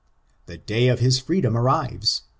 [0.47, 2.23] The day of his freedom arrives!